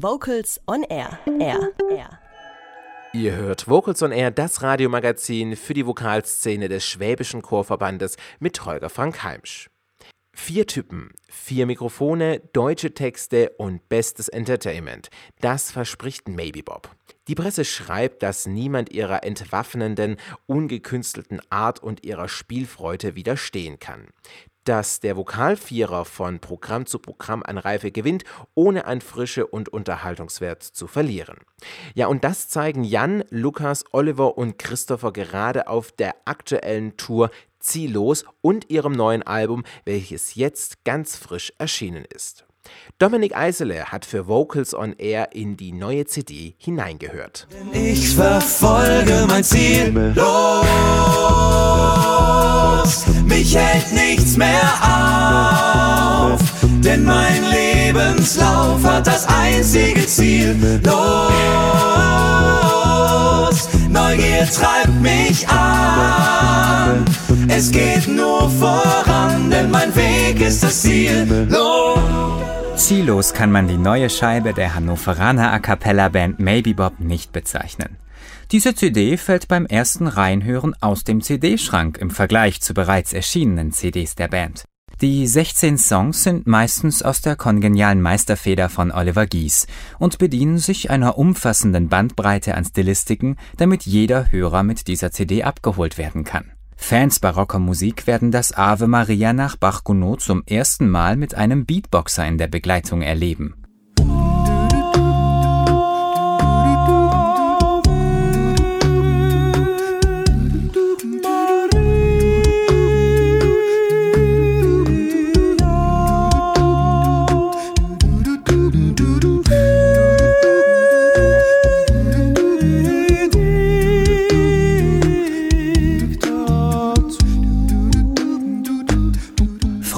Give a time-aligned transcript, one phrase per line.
[0.00, 1.18] Vocals on Air.
[1.40, 1.72] Air.
[1.90, 2.20] Air.
[3.12, 8.90] Ihr hört Vocals on Air, das Radiomagazin für die Vokalszene des Schwäbischen Chorverbandes mit Holger
[8.90, 9.68] Frank Heimsch.
[10.32, 15.10] Vier Typen, vier Mikrofone, deutsche Texte und bestes Entertainment.
[15.40, 16.94] Das verspricht Maybe Bob.
[17.26, 24.06] Die Presse schreibt, dass niemand ihrer entwaffnenden, ungekünstelten Art und ihrer Spielfreude widerstehen kann
[24.68, 28.24] dass der Vokalvierer von Programm zu Programm an Reife gewinnt,
[28.54, 31.38] ohne an Frische und Unterhaltungswert zu verlieren.
[31.94, 37.30] Ja, und das zeigen Jan, Lukas, Oliver und Christopher gerade auf der aktuellen Tour
[37.60, 42.44] Ziellos und ihrem neuen Album, welches jetzt ganz frisch erschienen ist.
[42.98, 47.48] Dominik Eisele hat für Vocals on Air in die neue CD hineingehört.
[47.72, 50.12] Ich verfolge mein Ziel.
[50.14, 51.57] Los!
[53.38, 56.40] Mich hält nichts mehr auf,
[56.84, 60.80] denn mein Lebenslauf hat das einzige Ziel.
[60.84, 60.98] Los,
[63.88, 67.04] Neugier treibt mich an,
[67.48, 71.46] es geht nur voran, denn mein Weg ist das Ziel.
[71.48, 72.00] Los.
[72.74, 77.98] Ziellos kann man die neue Scheibe der Hannoveraner A Cappella Band Maybe Bob nicht bezeichnen.
[78.50, 84.14] Diese CD fällt beim ersten Reinhören aus dem CD-Schrank im Vergleich zu bereits erschienenen CDs
[84.14, 84.64] der Band.
[85.02, 89.66] Die 16 Songs sind meistens aus der kongenialen Meisterfeder von Oliver Gies
[89.98, 95.98] und bedienen sich einer umfassenden Bandbreite an Stilistiken, damit jeder Hörer mit dieser CD abgeholt
[95.98, 96.50] werden kann.
[96.74, 102.26] Fans barocker Musik werden das Ave Maria nach Bach-Gounod zum ersten Mal mit einem Beatboxer
[102.26, 103.57] in der Begleitung erleben.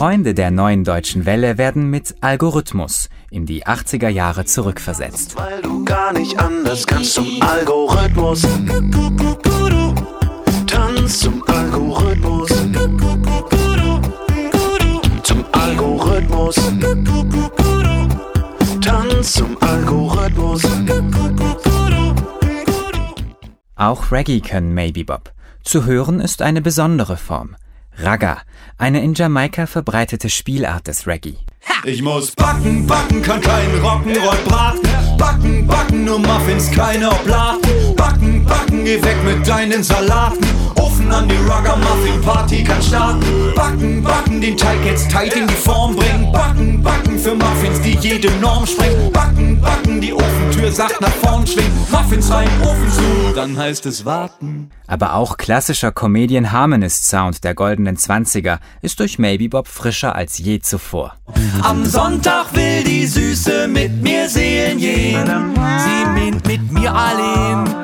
[0.00, 5.36] Freunde der neuen deutschen Welle werden mit Algorithmus in die 80er Jahre zurückversetzt.
[5.36, 8.46] Weil du gar nicht anders kannst zum Algorithmus.
[10.66, 12.48] Tanz zum Algorithmus.
[15.22, 16.56] Zum Algorithmus.
[18.80, 20.62] Tanz zum Algorithmus.
[23.76, 25.34] Auch Reggae können Maybe Bob.
[25.62, 27.54] Zu hören ist eine besondere Form.
[28.02, 28.38] Ragga,
[28.78, 31.36] eine in Jamaika verbreitete Spielart des Reggae.
[31.84, 34.88] Ich muss backen, backen, kann keinen Rock'n'Roll braten.
[35.18, 37.94] Backen, backen, nur Muffins, keine Oblaten.
[37.96, 40.46] Backen, backen, geh weg mit deinen Salaten.
[40.76, 43.54] Ofen an die Rugger Muffin Party kann starten.
[43.56, 46.30] Backen, backen, den Teig jetzt tight in die Form bringen.
[46.30, 49.10] Backen, backen für Muffins, die jede Norm sprengen.
[49.10, 51.72] Backen, backen, die Ofentür sagt nach vorn schwingen.
[51.90, 54.70] Muffins rein, Ofen zu, dann heißt es warten.
[54.86, 60.38] Aber auch klassischer Comedian Harmonist Sound der goldenen Zwanziger ist durch Maybe Bob frischer als
[60.38, 61.16] je zuvor.
[61.62, 65.24] Am Sonntag will die Süße mit mir seelen gehen.
[65.56, 67.79] Sie meint mit mir allein.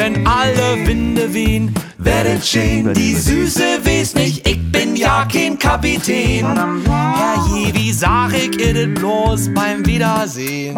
[0.00, 2.94] Wenn alle Winde wehen, werdet schön.
[2.94, 6.46] Die Süße weiß nicht, ich bin ja kein Kapitän.
[6.86, 10.74] Herrje, wie sag ich it bloß beim Wiedersehen?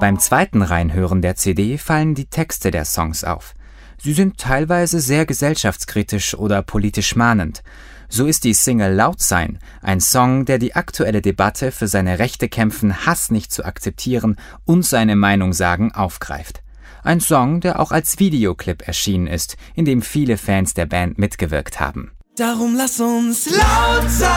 [0.00, 3.54] Beim zweiten Reinhören der CD fallen die Texte der Songs auf.
[3.96, 7.62] Sie sind teilweise sehr gesellschaftskritisch oder politisch mahnend.
[8.10, 12.50] So ist die Single Laut sein, ein Song, der die aktuelle Debatte für seine Rechte
[12.50, 14.36] kämpfen, Hass nicht zu akzeptieren
[14.66, 16.59] und seine Meinung sagen aufgreift.
[17.02, 21.80] Ein Song, der auch als Videoclip erschienen ist, in dem viele Fans der Band mitgewirkt
[21.80, 22.12] haben.
[22.36, 24.28] Darum lass uns laut sein.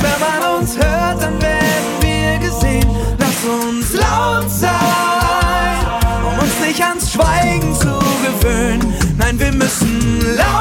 [0.00, 2.88] Wenn man uns hört, dann werden wir gesehen.
[3.18, 5.76] Lass uns laut sein,
[6.24, 8.94] um uns nicht ans Schweigen zu gewöhnen.
[9.18, 10.59] Nein, wir müssen laut.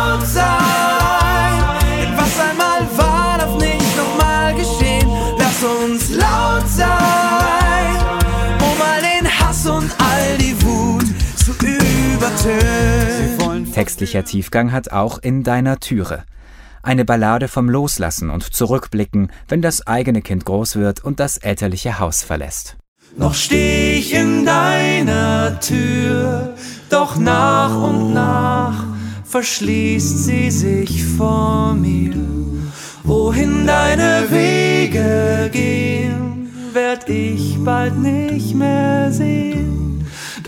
[13.73, 16.23] Textlicher Tiefgang hat auch In deiner Türe.
[16.83, 21.99] Eine Ballade vom Loslassen und Zurückblicken, wenn das eigene Kind groß wird und das elterliche
[21.99, 22.77] Haus verlässt.
[23.17, 26.55] Noch steh ich in deiner Tür,
[26.89, 28.85] doch nach und nach
[29.23, 32.15] verschließt sie sich vor mir.
[33.03, 39.78] Wohin deine Wege gehen, werd ich bald nicht mehr sehen.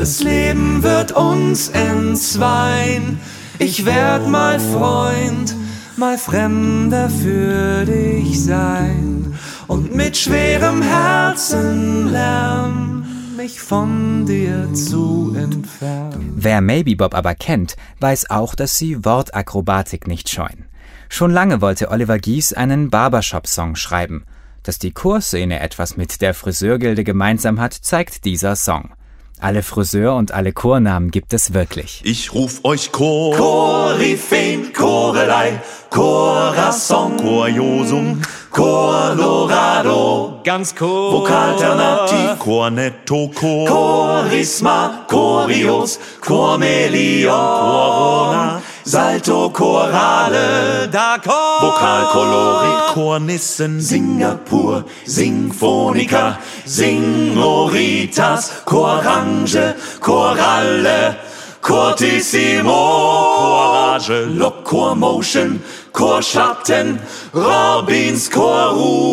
[0.01, 3.19] Das Leben wird uns entzweien.
[3.59, 5.56] Ich werd mal Freund,
[5.95, 9.36] mal Fremder für dich sein.
[9.68, 16.33] Und mit schwerem Herzen lernen mich von dir zu entfernen.
[16.36, 20.65] Wer Maybe Bob aber kennt, weiß auch, dass sie Wortakrobatik nicht scheuen.
[21.09, 24.25] Schon lange wollte Oliver Gies einen Barbershop-Song schreiben.
[24.63, 28.95] Dass die Chorszene etwas mit der Friseurgilde gemeinsam hat, zeigt dieser Song.
[29.43, 32.01] Alle Friseur- und alle Chornamen gibt es wirklich.
[32.03, 33.35] Ich ruf euch Chor.
[33.35, 35.59] Chorifeen, Chorelei,
[35.89, 38.21] Chorasson, Choriosum,
[38.51, 40.41] Colorado.
[40.43, 41.13] Ganz Chor.
[41.13, 43.67] Vokalternativ, Cornetto, Chor.
[43.67, 48.61] Chorisma, Chorios, Chormelion, Corona.
[48.83, 51.62] Salto, Chorale, D'accord.
[51.62, 61.16] Vokalkolorit, Chornissen, Singapur, Singfonika, Singoritas, Chorange, Choralle,
[61.62, 62.74] Chortissimo,
[63.38, 65.60] Chorage, Lochormotion,
[65.94, 67.00] Chorschatten,
[67.33, 69.12] Robins Choruso.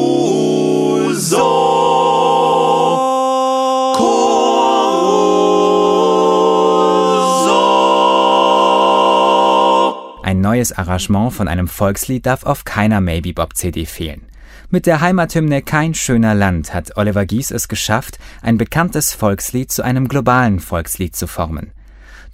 [10.59, 14.23] Neues Arrangement von einem Volkslied darf auf keiner Maybe Bob CD fehlen.
[14.71, 19.85] Mit der Heimathymne Kein schöner Land hat Oliver Gies es geschafft, ein bekanntes Volkslied zu
[19.85, 21.71] einem globalen Volkslied zu formen.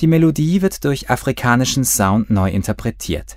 [0.00, 3.36] Die Melodie wird durch afrikanischen Sound neu interpretiert.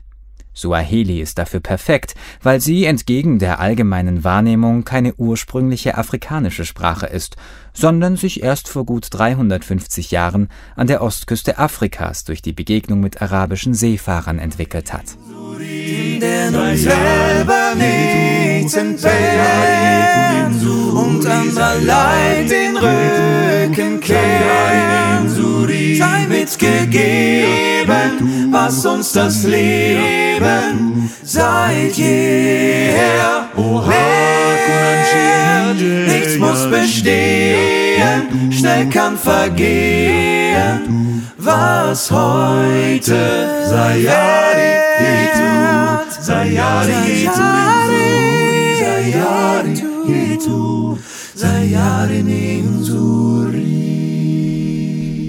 [0.58, 7.36] Suaheli ist dafür perfekt, weil sie entgegen der allgemeinen Wahrnehmung keine ursprüngliche afrikanische Sprache ist,
[7.74, 13.22] sondern sich erst vor gut 350 Jahren an der Ostküste Afrikas durch die Begegnung mit
[13.22, 15.16] arabischen Seefahrern entwickelt hat.
[18.68, 20.62] Nichts entbehrt
[20.94, 25.30] und anderer Leid den Rücken kehrt.
[25.98, 27.88] Sei mitgegeben,
[28.52, 33.88] was uns das Leben seit jeher lehrt.
[36.08, 40.82] Nichts muss bestehen, schnell kann vergehen,
[41.38, 44.78] was heute sei Sayari,
[46.20, 47.87] Sayari, Sayari, Sayari, Sayari,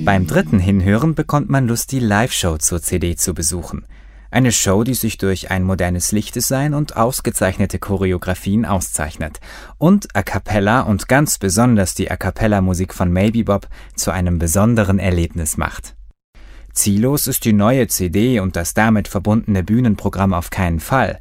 [0.05, 3.85] Beim dritten Hinhören bekommt man Lust, die Live-Show zur CD zu besuchen.
[4.31, 9.41] Eine Show, die sich durch ein modernes Lichtdesign und ausgezeichnete Choreografien auszeichnet
[9.79, 13.67] und A Cappella und ganz besonders die A Cappella-Musik von Maybe Bob
[13.97, 15.97] zu einem besonderen Erlebnis macht.
[16.73, 21.19] Ziellos ist die neue CD und das damit verbundene Bühnenprogramm auf keinen Fall.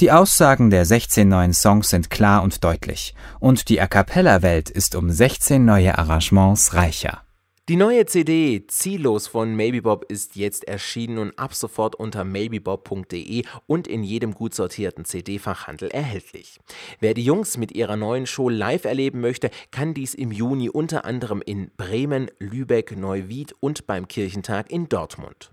[0.00, 4.94] Die Aussagen der 16 neuen Songs sind klar und deutlich und die A Cappella-Welt ist
[4.94, 7.22] um 16 neue Arrangements reicher.
[7.68, 13.44] Die neue CD Ziellos von Maybe Bob ist jetzt erschienen und ab sofort unter maybebob.de
[13.66, 16.60] und in jedem gut sortierten CD-Fachhandel erhältlich.
[16.98, 21.04] Wer die Jungs mit ihrer neuen Show live erleben möchte, kann dies im Juni unter
[21.04, 25.50] anderem in Bremen, Lübeck, Neuwied und beim Kirchentag in Dortmund.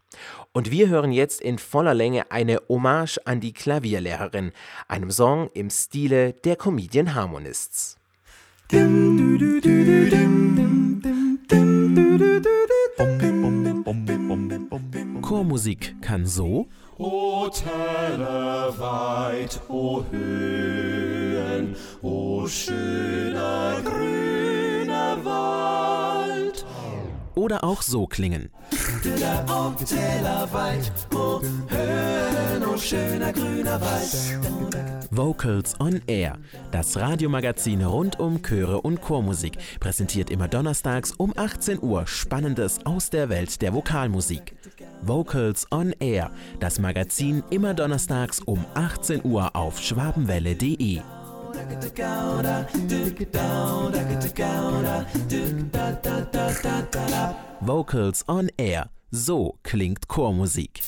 [0.53, 4.53] Und wir hören jetzt in voller Länge eine Hommage an die Klavierlehrerin,
[4.88, 7.97] einem Song im Stile der Comedian Harmonists.
[15.21, 26.65] Chormusik kann so O Täler weit, o Höhen, o schöner grüner Wald.
[27.36, 28.50] oder auch so klingen.
[29.48, 31.75] O Täler weit, o Höhen,
[32.86, 35.10] schöner grüner Wald.
[35.10, 36.38] Vocals on Air,
[36.72, 43.10] das Radiomagazin rund um Chöre und Chormusik, präsentiert immer donnerstags um 18 Uhr Spannendes aus
[43.10, 44.56] der Welt der Vokalmusik.
[45.01, 51.01] Vocals on Air, das Magazin immer donnerstags um 18 Uhr auf schwabenwelle.de.
[57.62, 60.82] Vocals on Air, so klingt Chormusik.